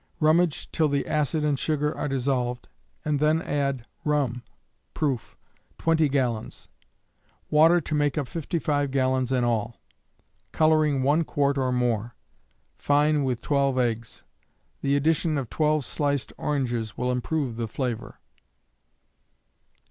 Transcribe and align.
Rummage 0.19 0.71
till 0.71 0.87
the 0.89 1.05
acid 1.05 1.45
and 1.45 1.59
sugar 1.59 1.95
are 1.95 2.07
dissolved, 2.07 2.67
then 3.03 3.39
add 3.39 3.85
rum 4.03 4.41
(proof), 4.95 5.37
20 5.77 6.09
gallons; 6.09 6.69
water 7.51 7.79
to 7.81 7.93
make 7.93 8.17
up 8.17 8.27
55 8.27 8.89
gallons 8.89 9.31
in 9.31 9.43
all; 9.43 9.79
coloring 10.51 11.03
one 11.03 11.23
quart 11.23 11.55
or 11.59 11.71
more. 11.71 12.15
Fine 12.79 13.23
with 13.25 13.41
12 13.43 13.77
eggs. 13.77 14.23
The 14.81 14.95
addition 14.95 15.37
of 15.37 15.51
12 15.51 15.85
sliced 15.85 16.33
oranges 16.35 16.97
will 16.97 17.11
improve 17.11 17.55
the 17.55 17.67
flavor. 17.67 18.19